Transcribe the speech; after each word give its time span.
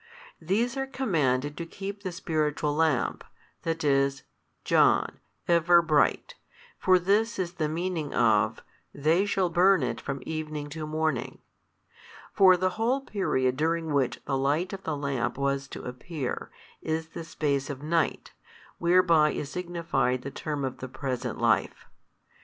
These 0.41 0.77
are 0.77 0.87
commanded 0.87 1.55
to 1.57 1.65
keep 1.67 2.01
the 2.01 2.11
spiritual 2.11 2.73
lamp, 2.73 3.23
that 3.61 3.83
is, 3.83 4.23
John, 4.63 5.19
ever 5.47 5.79
bright, 5.83 6.33
for 6.79 6.97
this 6.97 7.37
is 7.37 7.51
the 7.53 7.69
meaning 7.69 8.11
of, 8.11 8.63
They 8.95 9.27
shall 9.27 9.51
burn 9.51 9.83
it 9.83 10.01
from 10.01 10.23
evening 10.25 10.69
to 10.69 10.87
morning. 10.87 11.37
For 12.33 12.57
the 12.57 12.71
whole 12.81 13.01
period 13.01 13.55
during 13.57 13.93
which 13.93 14.19
the 14.25 14.39
light 14.39 14.73
of 14.73 14.81
the 14.85 14.97
lamp 14.97 15.37
was 15.37 15.67
to 15.67 15.83
appear, 15.83 16.49
is 16.81 17.09
the 17.09 17.23
space 17.23 17.69
of 17.69 17.83
night, 17.83 18.31
whereby 18.79 19.29
is 19.29 19.51
signified 19.51 20.23
the 20.23 20.31
term 20.31 20.65
of 20.65 20.79
the 20.79 20.89
present 20.89 21.37
life. 21.39 21.85